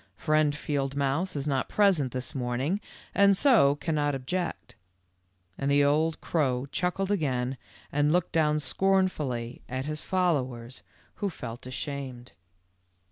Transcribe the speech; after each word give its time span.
Friend 0.15 0.55
Field 0.55 0.95
mouse 0.95 1.35
is 1.35 1.45
not 1.45 1.69
present 1.69 2.11
this 2.11 2.33
morning 2.33 2.81
and 3.13 3.37
so 3.37 3.75
cannot 3.75 4.15
object;" 4.15 4.75
and 5.59 5.69
the 5.69 5.83
old 5.83 6.19
crow 6.21 6.65
chuckled 6.71 7.11
again 7.11 7.55
and 7.91 8.11
looked 8.11 8.31
down 8.31 8.57
scornfully 8.57 9.61
at 9.69 9.85
his 9.85 10.01
followers, 10.01 10.81
who 11.17 11.29
felt 11.29 11.67
ashamed. 11.67 12.31